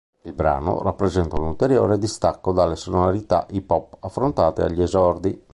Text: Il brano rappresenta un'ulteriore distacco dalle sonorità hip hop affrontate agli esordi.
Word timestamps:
Il 0.23 0.33
brano 0.33 0.81
rappresenta 0.81 1.35
un'ulteriore 1.39 1.99
distacco 1.99 2.51
dalle 2.53 2.75
sonorità 2.75 3.45
hip 3.51 3.69
hop 3.69 3.97
affrontate 3.99 4.63
agli 4.63 4.81
esordi. 4.81 5.39